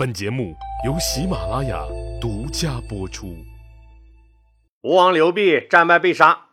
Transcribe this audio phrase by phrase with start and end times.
[0.00, 0.56] 本节目
[0.86, 1.84] 由喜马拉雅
[2.22, 3.36] 独家播出。
[4.80, 6.46] 吴王刘濞战败被杀，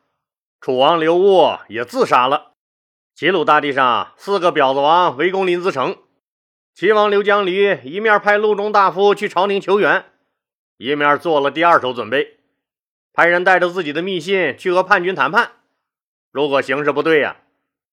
[0.60, 2.52] 楚王刘戊也自杀了。
[3.16, 5.96] 齐鲁大地上，四个婊子王围攻临淄城。
[6.76, 10.04] 齐王刘江离一面派陆中大夫去朝廷求援，
[10.76, 12.40] 一面做了第二手准备，
[13.14, 15.52] 派人带着自己的密信去和叛军谈判。
[16.34, 17.38] 如果形势不对呀，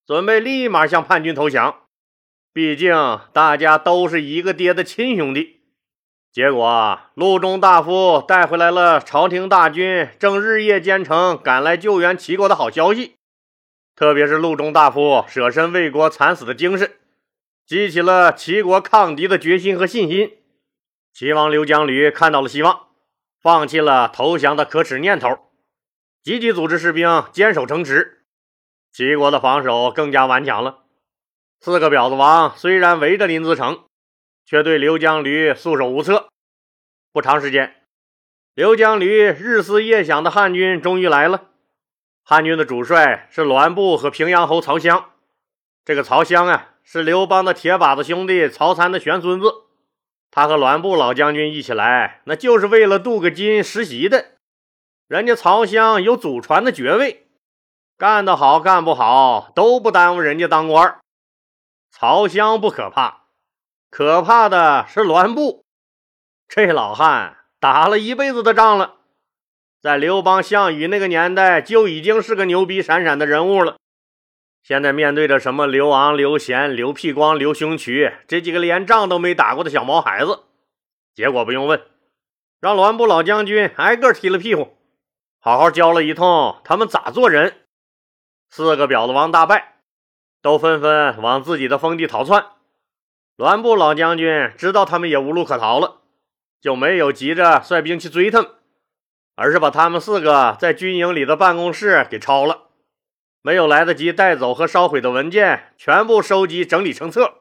[0.04, 1.83] 准备立马向叛军投降。
[2.54, 2.94] 毕竟
[3.32, 5.62] 大家都是一个爹的亲兄弟，
[6.30, 13.16] 结果陆中大夫带回来了朝廷大军正日夜兼程赶来救援齐国的好消息。
[13.96, 16.92] 特别是陆中大夫舍身为国惨死的精神，
[17.66, 20.38] 激起了齐国抗敌的决心和信心。
[21.12, 22.86] 齐王刘江驴看到了希望，
[23.42, 25.28] 放弃了投降的可耻念头，
[26.22, 28.22] 积极组织士兵坚守城池。
[28.92, 30.83] 齐国的防守更加顽强了。
[31.64, 33.84] 四个婊子王虽然围着林子成，
[34.44, 36.28] 却对刘江驴束手无策。
[37.10, 37.74] 不长时间，
[38.52, 41.44] 刘江驴日思夜想的汉军终于来了。
[42.22, 45.12] 汉军的主帅是栾布和平阳侯曹襄。
[45.86, 49.50] 这个曹襄啊，是刘邦的铁把子兄弟曹参的玄孙子。
[50.30, 54.32] 他和栾布老将军一起来，那就是为了镀个金实习的。
[55.08, 57.26] 人家曹襄有祖传的爵位，
[57.96, 60.98] 干得好干不好都不耽误人家当官。
[61.96, 63.28] 曹襄不可怕，
[63.88, 65.64] 可怕的是栾布。
[66.48, 68.96] 这老汉打了一辈子的仗了，
[69.80, 73.76] 在刘邦、项羽那个年代就已经是个牛逼闪闪的人物了。
[74.60, 80.42] 现在面对着什么刘昂、刘贤、刘辟光、刘雄渠这几个连仗都没打过的小毛孩子，
[81.14, 81.80] 结果不用问，
[82.58, 84.76] 让栾布老将军挨个踢了屁股，
[85.38, 87.64] 好好教了一通他们咋做人。
[88.50, 89.73] 四个婊子王大败。
[90.44, 92.44] 都纷纷往自己的封地逃窜。
[93.38, 96.02] 栾布老将军知道他们也无路可逃了，
[96.60, 98.50] 就没有急着率兵去追他们，
[99.36, 102.64] 而是把他们四个在军营里的办公室给抄了，
[103.40, 107.38] 没有来得及带走和烧毁的文件，全部收集整理成册。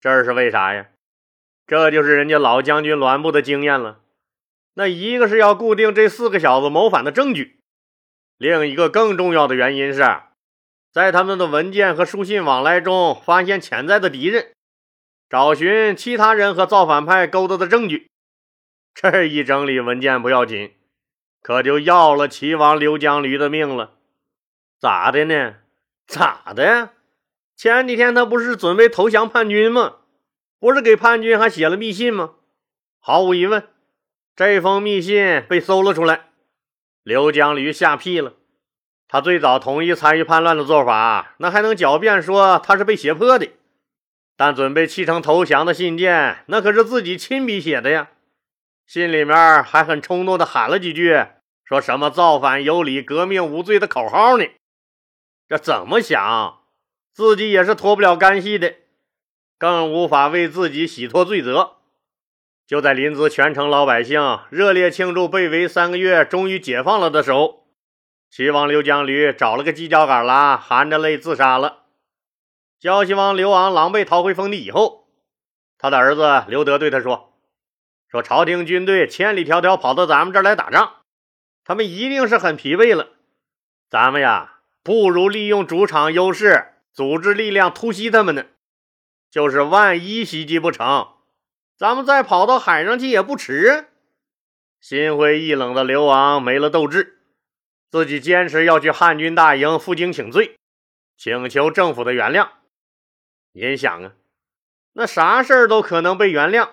[0.00, 0.88] 这是为啥呀？
[1.68, 4.00] 这就是人家老将军栾布的经验了。
[4.74, 7.60] 那一个是要固定这四个小子谋反的证据，
[8.36, 10.02] 另一个更重要的原因是。
[10.98, 14.50] 在他们的文件和书信往来中发现潜在的敌人，
[15.30, 18.10] 找寻其他人和造反派勾搭的证据。
[18.96, 20.74] 这一整理文件不要紧，
[21.40, 23.92] 可就要了齐王刘江驴的命了。
[24.80, 25.58] 咋的呢？
[26.08, 26.90] 咋的？
[27.56, 29.98] 前几天他不是准备投降叛军吗？
[30.58, 32.34] 不是给叛军还写了密信吗？
[32.98, 33.68] 毫无疑问，
[34.34, 36.30] 这封密信被搜了出来，
[37.04, 38.34] 刘江驴吓屁了。
[39.08, 43.48] 他最早同意参与叛乱的做法，那还能狡辩说他是被胁迫的。
[44.36, 48.10] 但准备弃城投降的信件，那可是自己亲笔写的呀。
[48.86, 51.26] 信里面还很冲动的喊了几句，
[51.64, 54.44] 说什么“造反有理，革命无罪”的口号呢。
[55.48, 56.58] 这怎么想，
[57.12, 58.74] 自己也是脱不了干系的，
[59.58, 61.76] 更无法为自己洗脱罪责。
[62.66, 67.57] 就在临淄全城老百姓热烈庆祝被围三个月终于解放了的时候。
[68.30, 71.84] 齐王刘江驴找了个犄角旮旯，含着泪自杀了。
[72.78, 75.08] 胶西王刘昂狼狈逃回封地以后，
[75.78, 77.32] 他的儿子刘德对他说
[78.06, 80.96] ：“说朝廷军队千里迢迢跑到咱们这儿来打仗，
[81.64, 83.08] 他们一定是很疲惫了。
[83.90, 88.44] 咱们呀，不如利用主场优势，组织力量突袭他们呢。
[89.30, 91.08] 就是万一袭击不成，
[91.76, 93.88] 咱们再跑到海上去也不迟。”
[94.80, 97.17] 心灰意冷的刘昂没了斗志。
[97.90, 100.56] 自己坚持要去汉军大营负荆请罪，
[101.16, 102.48] 请求政府的原谅。
[103.52, 104.12] 您想啊，
[104.92, 106.68] 那啥事儿都可能被原谅，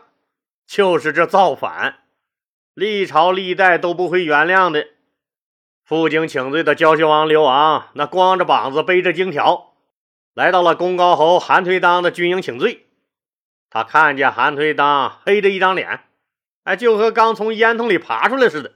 [0.67, 1.99] 就是这造反，
[2.73, 4.87] 历朝历代都不会原谅的。
[5.85, 9.75] 负荆请罪的胶西王刘昂，那光着膀子背着荆条，
[10.33, 12.87] 来到了功高侯韩推当的军营请罪。
[13.69, 16.01] 他看见韩推当黑着一张脸，
[16.63, 18.73] 哎，就和刚从烟囱里爬出来似的，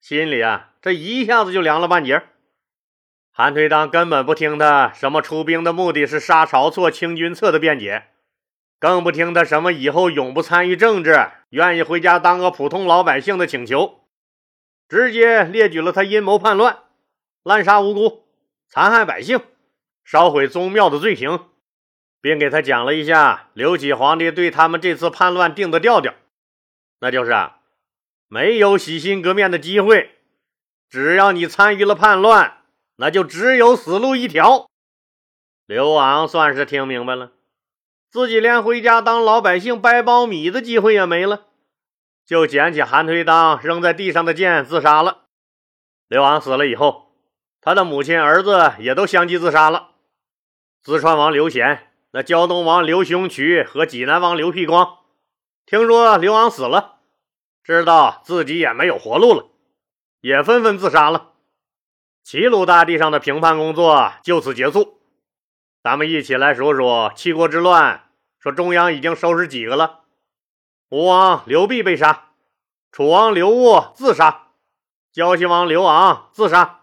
[0.00, 0.71] 心里啊。
[0.82, 2.24] 这一下子就凉了半截。
[3.30, 8.08] 韩推当根本不听他什么出兵的目的是杀晁错、清君侧的辩解，
[8.78, 14.00] 更不听他什么以后永不参与政治、愿意回家当个普通老百姓的请求，
[14.88, 16.80] 直接列举了他阴谋叛乱、
[17.44, 18.26] 滥杀无辜、
[18.68, 19.40] 残害百姓、
[20.04, 21.46] 烧毁宗庙的罪行，
[22.20, 26.12] 并给他讲了一下刘启皇帝对他们这次叛乱定的调调，
[27.00, 27.60] 那就是啊，
[28.28, 30.18] 没有洗心革面的机会。
[30.92, 32.58] 只要你参与了叛乱，
[32.96, 34.68] 那就只有死路一条。
[35.64, 37.32] 刘昂算是听明白了，
[38.10, 41.46] 自己连回家当老百姓掰苞米的机会也没了，
[42.26, 45.22] 就捡起韩推当扔在地上的剑自杀了。
[46.08, 47.14] 刘昂死了以后，
[47.62, 49.92] 他的母亲、儿子也都相继自杀了。
[50.84, 54.98] 淄川王刘贤、那胶东王刘雄渠和济南王刘辟光，
[55.64, 56.96] 听说刘昂死了，
[57.64, 59.46] 知道自己也没有活路了，
[60.22, 61.32] 也纷纷自杀了。
[62.22, 65.00] 齐鲁大地上的平叛工作就此结束。
[65.82, 68.08] 咱们一起来数数七国之乱，
[68.38, 70.04] 说中央已经收拾几个了？
[70.90, 72.28] 吴王刘濞被杀，
[72.92, 74.48] 楚王刘戊自杀，
[75.10, 76.82] 胶西王刘昂自杀，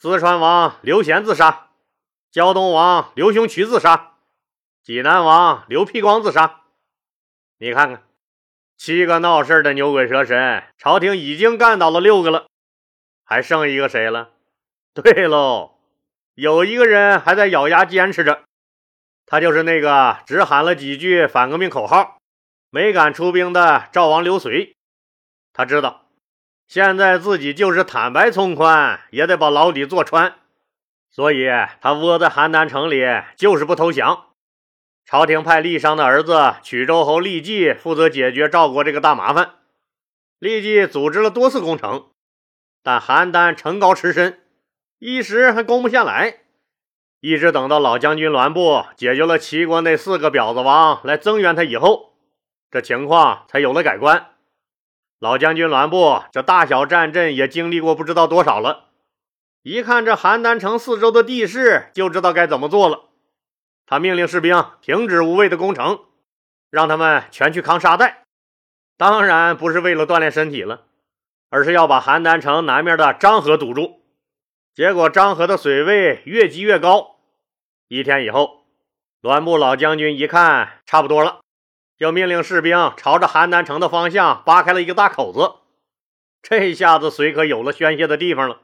[0.00, 1.70] 淄川王刘贤自杀，
[2.30, 4.12] 胶东王刘雄渠自杀，
[4.84, 6.60] 济南王刘辟光自杀。
[7.58, 8.04] 你看看，
[8.76, 12.46] 七个闹事的牛鬼蛇神，朝廷已经干倒了六个了，
[13.32, 14.32] 还剩一个谁了？
[14.92, 15.78] 对喽。
[16.34, 18.42] 有一个人还在咬牙坚持着，
[19.24, 22.18] 他就是那个只喊了几句反革命口号，
[22.68, 24.76] 没敢出兵的赵王刘随。
[25.54, 26.02] 他知道，
[26.68, 30.34] 现在自己就是坦白从宽，也得把牢底坐穿，
[31.10, 31.46] 所以
[31.80, 33.02] 他窝在邯郸城里，
[33.34, 34.26] 就是不投降。
[35.06, 39.54] 朝廷派郦商的儿子曲周侯郦季负责解决赵国这个大麻烦。
[40.38, 42.10] 郦季组织了多次攻城，
[42.82, 44.40] 但邯郸城高池深。
[44.98, 46.40] 一时还攻不下来，
[47.20, 52.14] 一直等到老将军栾布解决了齐国那四个婊子王来增援他以后，
[52.70, 54.28] 这情况才有了改观。
[55.18, 58.86] 老将军栾布这大小战阵也经历过不知道多少了，
[59.62, 63.10] 一看这邯郸城四周的地势，就知道该怎么做了。
[63.86, 66.00] 他命令士兵停止无谓的攻城，
[66.70, 68.24] 让他们全去扛沙袋。
[68.96, 70.86] 当然不是为了锻炼身体了，
[71.52, 74.00] 而是要把邯郸城南面的漳河堵住。
[74.74, 77.16] 结果漳河的水位越积越高。
[77.88, 78.64] 一天以后，
[79.20, 81.40] 栾布老将军一看差不多了，
[81.98, 85.56] 就命令士兵朝着邯郸城的方向扒开了一个大口子。
[86.40, 88.62] 这下子水可有了宣泄的地方了，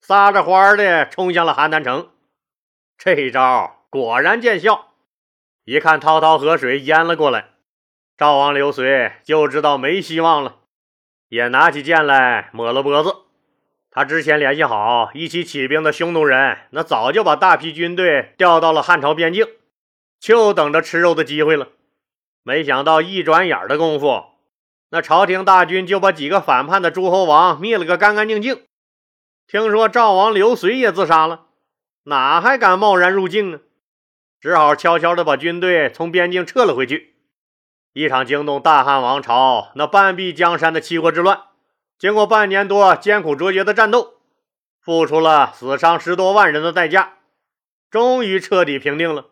[0.00, 2.10] 撒着欢儿的冲向了邯郸城。
[2.98, 4.94] 这一招果然见效，
[5.64, 7.50] 一看滔滔河水淹了过来，
[8.18, 10.56] 赵王刘随就知道没希望了，
[11.30, 13.16] 也拿起剑来抹了脖子。
[13.90, 19.46] 他之前联系好一起起兵的匈奴人，那早就把大批军队调到了汉朝边境，
[20.20, 21.68] 就等着吃肉的机会了。
[22.42, 24.24] 没想到一转眼的功夫，
[24.90, 28.62] 那朝廷大军就把几个反叛的诸侯王灭了个干干净净。
[29.46, 31.46] 听说赵王刘随也自杀了，
[32.04, 33.60] 哪还敢贸然入境啊？
[34.40, 37.14] 只好悄悄地把军队从边境撤了回去。
[37.92, 41.42] 一场惊动大汉王朝、那半壁江山的七国之乱。
[41.98, 44.14] 经过半年多艰苦卓绝的战斗，
[44.80, 47.14] 付出了死伤十多万人的代价，
[47.90, 49.26] 终于彻底平定了。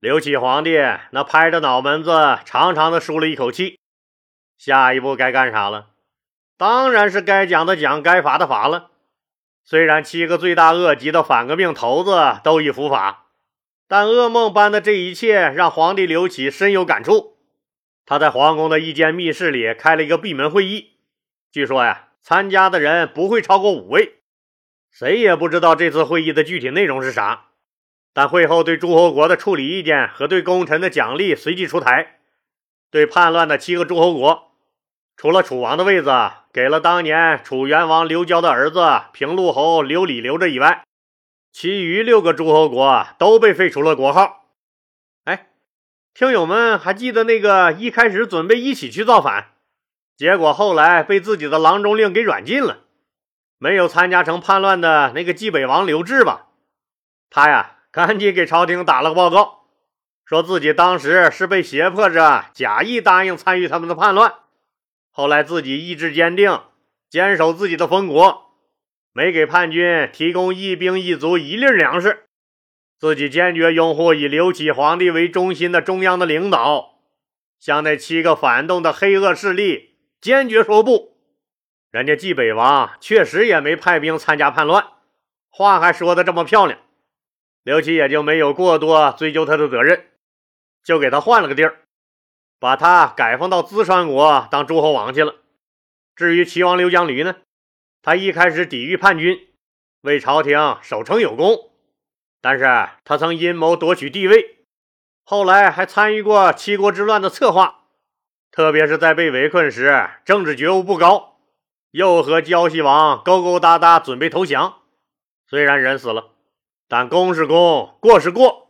[0.00, 0.78] 刘启皇帝
[1.12, 3.78] 那拍着脑门子，长长的舒了一口气。
[4.58, 5.86] 下一步该干啥了？
[6.58, 8.90] 当然是该讲的讲，该罚的罚了。
[9.64, 13.26] 虽然七个罪大恶极的反革命头子都已伏法，
[13.86, 17.35] 但噩梦般的这一切让皇帝刘启深有感触。
[18.06, 20.92] 他在皇宫的一间密室里开了一个闭门会议。
[21.50, 24.20] 据说呀，参加的人不会超过五位，
[24.92, 27.46] 谁也不知道这次会议的具体内容是啥。
[28.14, 32.20] 但会后对诸侯国的处理意见和对功臣的奖励随即出台。
[32.90, 34.52] 对叛乱的七个诸侯国，
[35.16, 36.10] 除了楚王的位子
[36.52, 40.84] 给了当年楚元王刘交的儿子平陆侯刘礼留着以外，
[41.52, 44.45] 其余六个诸侯国都被废除了国号。
[46.18, 49.48] 听友们还记得那个一开始准备一起去造反？
[50.16, 52.84] 结果后来被自己的郎中令给软禁了，
[53.58, 56.46] 没有参加成叛乱的那个冀北王刘志吧？
[57.28, 59.66] 他呀，赶紧给朝廷打了个报告，
[60.24, 64.36] 说自己当时是被胁迫着假意答应参与他们的叛乱，
[65.10, 66.62] 后来自己意志坚定，
[67.10, 68.52] 坚守自己的封国，
[69.12, 72.24] 没给叛军提供一兵一卒一粒粮食，
[72.98, 77.00] 自己坚决拥护以刘启皇帝为中心的中央的领导，
[77.58, 79.96] 向那七个反动的黑恶势力。
[80.18, 81.18] 坚决说不，
[81.90, 84.84] 人家冀北王确实也没派兵参加叛乱，
[85.50, 86.80] 话还说的这么漂亮，
[87.62, 90.06] 刘启也就没有过多追究他的责任，
[90.82, 91.82] 就给他换了个地儿，
[92.58, 95.36] 把他改封到淄川国当诸侯王去了。
[96.16, 97.36] 至于齐王刘江驴呢，
[98.00, 99.48] 他一开始抵御叛军，
[100.00, 101.70] 为朝廷守城有功，
[102.48, 104.58] 但是他曾阴谋夺取帝位，
[105.24, 107.86] 后来还参与过七国之乱的策划。
[108.52, 111.40] 特别是在被围困时，政治觉悟不高，
[111.90, 114.82] 又和胶西王勾勾搭搭，准备投降。
[115.48, 116.34] 虽然人死了，
[116.86, 118.68] 但功是功，过是过。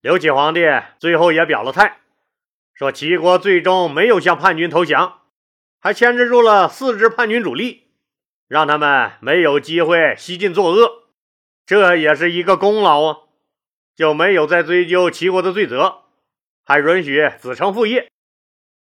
[0.00, 0.60] 刘启皇帝
[1.00, 1.98] 最后也表了态，
[2.72, 5.22] 说齐国最终没有向叛军投降，
[5.80, 7.88] 还牵制住了四支叛军主力，
[8.46, 11.07] 让他们没有机会西进作恶，
[11.68, 13.18] 这也是一个功劳啊！
[13.94, 16.04] 就没有再追究齐国的罪责，
[16.64, 18.10] 还允许子承父业，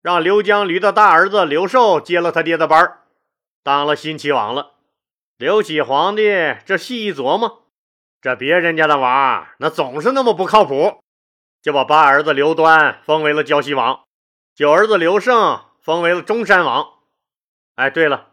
[0.02, 3.02] 让刘江驴的大儿子刘寿接了他爹的班儿，
[3.62, 4.76] 当了新齐王了。
[5.36, 7.64] 刘启皇帝这细一琢磨，
[8.22, 11.04] 这别人家的娃那总是那么不靠谱，
[11.62, 14.06] 就把八儿子刘端封为了胶西王，
[14.56, 16.88] 九儿子刘胜封为了中山王。
[17.76, 18.30] 哎，对了，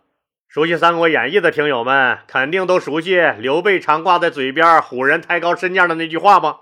[0.54, 6.60] 熟悉《三国演义》的听友们肯定都熟悉刘备常挂在嘴边“唬人抬高身价”的那句话吧？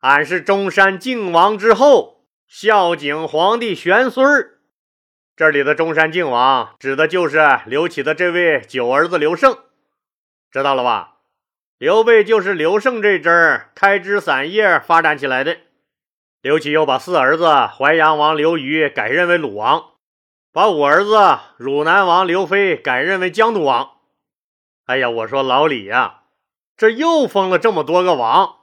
[0.00, 4.50] 俺是中山靖王之后，孝景皇帝玄孙。
[5.34, 9.56] 这里的中山靖王指的就是刘启的这位九儿子刘胜，
[10.50, 11.14] 知道了吧？
[11.78, 15.56] 刘备就是刘胜这支开枝散叶发展起来的。
[16.42, 19.92] 刘启又把四儿子淮阳王刘虞改任为鲁王，
[20.58, 23.92] 把我儿子汝南王刘飞改任为江都王。
[24.86, 26.22] 哎呀，我说老李呀，
[26.76, 28.56] 这又封了这么多个王，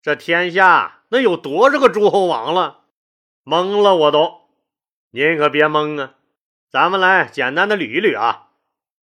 [0.00, 2.84] 这天下那有多少个诸侯王了？
[3.44, 4.46] 懵了我都。
[5.10, 6.14] 您可别懵啊！
[6.70, 8.46] 咱们来简单的捋一捋啊。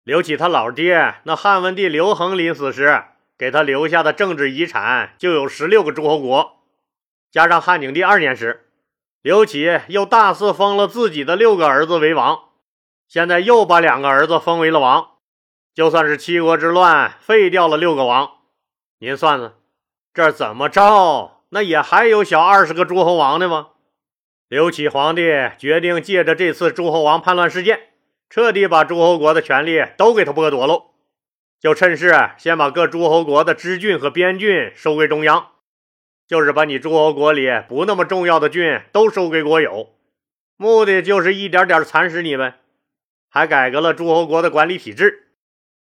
[0.02, 3.04] 刘启他老爹那汉文帝刘恒临死时
[3.38, 6.56] 给他留下的政治遗产就有十六个诸侯国，
[7.30, 8.65] 加上汉景帝二年时，
[9.26, 12.44] 刘启又大肆封了自己的六个儿子为王，
[13.08, 15.14] 现在又把两个儿子封为了王，
[15.74, 18.30] 就算是七国之乱废掉了六个王，
[19.00, 19.54] 您算算，
[20.14, 23.70] 这怎么着，那也还有小二十个诸侯王呢吗？
[24.46, 25.22] 刘启皇帝
[25.58, 27.80] 决定借着这次诸侯王叛乱事件，
[28.30, 30.90] 彻底把诸侯国的权力都给他剥夺喽。
[31.60, 35.48] 就趁势先把各诸侯国的支郡和边郡收归中央，
[36.26, 39.94] 就是把你诸侯国里不那么重要的郡都收归国有，
[40.56, 42.54] 目的就是一点点蚕食你们。
[43.28, 45.28] 还改革了诸侯国的管理体制，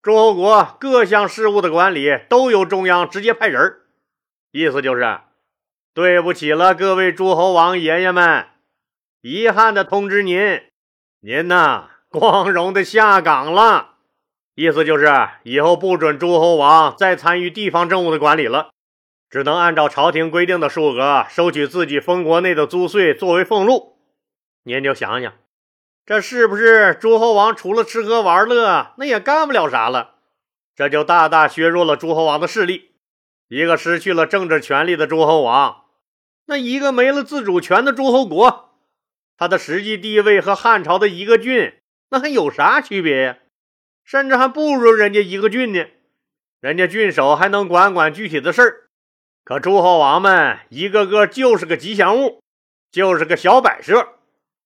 [0.00, 3.80] 诸侯国各项事务的管理都由中央直接派人
[4.52, 5.20] 意思就是。
[5.94, 8.46] 对不起了，各位诸侯王爷爷们，
[9.20, 10.62] 遗憾的通知您，
[11.20, 13.96] 您呐，光荣的下岗了。
[14.54, 15.06] 意思就是
[15.42, 18.71] 以后不准诸侯王再参与地方政务的管理了，
[19.32, 23.96] 只能按照朝廷规定的数额收取自己封国内的租税作为俸禄。
[24.64, 25.32] 您就想想，
[26.04, 30.16] 这是不是诸侯王除了吃喝玩乐，那也干不了啥了？
[30.76, 32.90] 这就大大削弱了诸侯王的势力。
[33.48, 35.84] 一个失去了政治权力的诸侯王。
[36.44, 38.74] 那一个没了自主权的诸侯国，
[39.38, 41.72] 他的实际地位和汉朝的一个郡，
[42.10, 43.38] 那还有啥区别呀？
[44.04, 45.86] 甚至还不如人家一个郡呢。
[46.60, 48.90] 人家郡守还能管管具体的事儿，
[49.44, 52.40] 可诸侯王们一个个就是个吉祥物，
[52.92, 54.08] 就是个小摆设，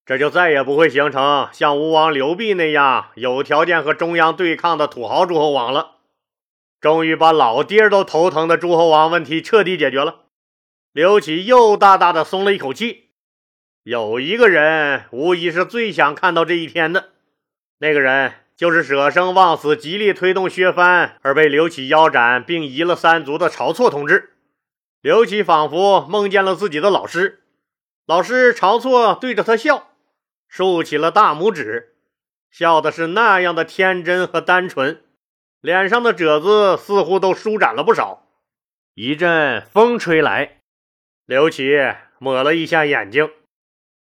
[0.05, 5.95] 这就再也不会形成像吴王刘濞那样有条件和中央对抗的土豪诸侯王了。
[6.79, 10.25] 终于把老爹都头疼的诸侯王问题彻底解决了。
[10.93, 13.09] 刘启又大大的松了一口气。
[13.81, 17.09] 有一个人无疑是最想看到这一天的，
[17.79, 24.36] 那个人就是舍生忘死、极力推动削藩而被刘启腰斩并夷了三族的晁错同志。
[25.01, 27.43] 刘启仿佛梦见了自己的老师，
[28.05, 29.89] 老师晁错对着他笑，
[30.47, 31.95] 竖起了大拇指，
[32.49, 35.03] 笑的是那样的天真和单纯，
[35.61, 38.23] 脸上的褶子似乎都舒展了不少。
[38.95, 40.61] 一阵风吹来。
[41.25, 41.77] 刘启
[42.19, 43.29] 抹了一下眼睛，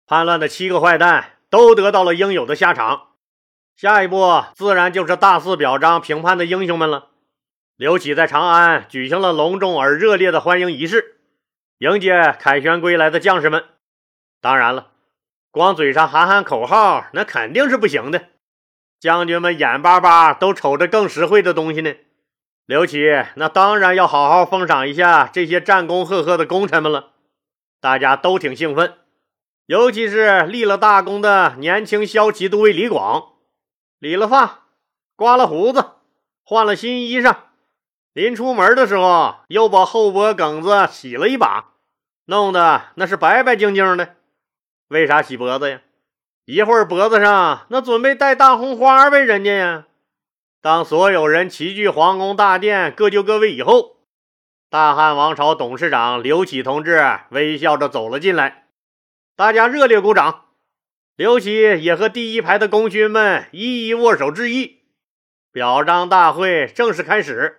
[0.07, 3.09] 叛乱的七个坏蛋都得到了应有的下场。
[3.75, 7.08] 下一步自然就是大肆表彰平叛的英雄们了。
[7.79, 11.15] 刘启在长安举行了隆重而热烈的欢迎仪式，
[11.77, 13.63] 迎接凯旋归来的将士们。
[14.41, 14.91] 当然了，
[15.49, 18.25] 光嘴上喊喊口号那肯定是不行的，
[18.99, 21.95] 将军们眼巴巴都瞅着更实惠的东西呢。
[22.65, 22.99] 刘启
[23.35, 27.13] 那当然要好好封赏一下这些战功赫赫的功臣们了，
[27.79, 28.95] 大家都挺兴奋，
[29.67, 33.35] 尤其是立了大功的年轻骁骑都尉李广，
[33.99, 34.65] 理了发，
[35.15, 35.91] 刮了胡子，
[36.43, 37.37] 换了新衣裳，
[38.19, 41.75] 临出门的时候又把后脖梗子洗了一把，
[42.25, 44.17] 弄得那是白白净净的。
[44.89, 45.79] 为啥洗脖子呀？
[46.43, 49.85] 一会儿脖子上那准备戴大红花呗，人家呀。
[50.61, 54.01] 当所有人齐聚皇宫大殿，各就各位以后，
[54.69, 58.65] 大汉王朝董事长刘启同志微笑着走了进来，
[59.37, 60.47] 大家热烈鼓掌。
[61.15, 64.81] 刘启也和第一排的功勋们一一握手致意。
[65.53, 67.55] 表彰大会正式开始。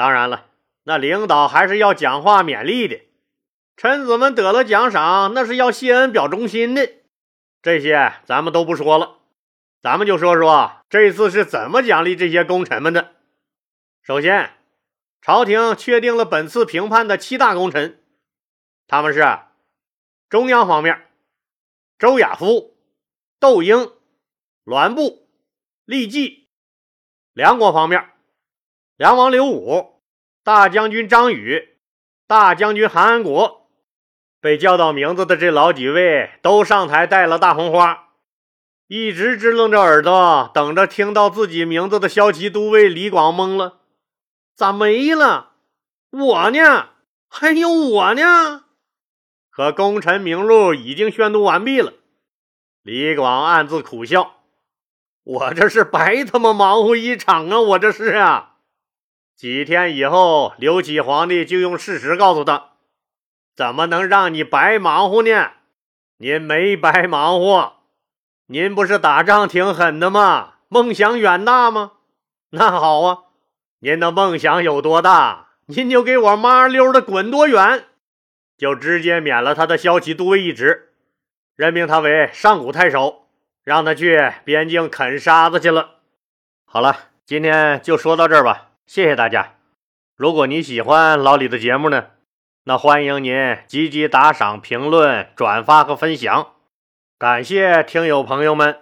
[0.00, 0.46] 当然了，
[0.84, 3.02] 那领导还是要讲话勉励的。
[3.76, 6.90] 臣子们得了奖赏，那是要谢恩表忠心的。
[7.60, 9.18] 这些咱们都不说了，
[9.82, 13.12] 咱们就说说这次是怎么奖励这些功臣们的。
[14.00, 14.54] 首先，
[15.20, 18.02] 朝廷确定了本次评判的七大功臣，
[18.86, 19.22] 他们是
[20.30, 21.08] 中央方面，
[21.98, 22.74] 周亚夫、
[23.38, 23.92] 窦婴、
[24.64, 25.28] 栾布、
[25.84, 26.48] 郦继；
[27.34, 28.08] 梁国方面，
[28.96, 29.89] 梁王刘武、
[30.42, 31.76] 大将军张宇、
[32.26, 33.68] 大将军韩安国。
[34.40, 38.08] 被叫到名字的这老几位都上台戴了大红花，
[38.86, 43.80] 一直支棱着耳朵等着听到自己名字的骁骑都尉李广懵了，
[44.54, 45.50] 咋没了？
[46.10, 46.88] 我呢？
[47.28, 48.64] 还有我呢？
[49.50, 51.92] 可功臣名录已经宣读完毕了。
[52.82, 54.36] 李广暗自苦笑
[55.22, 57.60] ：“我这是白他妈忙活一场啊！
[57.60, 58.49] 我这是啊！”
[59.40, 62.72] 几天以后，刘启皇帝就用事实告诉他。
[63.56, 65.52] 怎么能让你白忙活呢？
[66.18, 67.76] 您没白忙活，
[68.48, 70.56] 您不是打仗挺狠的吗？
[70.68, 71.92] 梦想远大吗？
[72.50, 73.18] 那好啊，
[73.78, 77.86] 您的梦想有多大，您就给我麻溜的滚多远，
[78.58, 80.92] 就直接免了他的骁骑都尉一职，
[81.56, 83.24] 任命他为上古太守，
[83.64, 85.92] 让他去边境啃沙子去了。
[86.66, 86.94] 好了，
[87.24, 89.54] 今天就说到这儿吧，谢谢大家。
[90.16, 92.08] 如果你喜欢老李的节目呢？
[92.64, 96.54] 那欢迎您积极打赏、评论、转发和分享，
[97.16, 98.80] 感谢听友朋友们。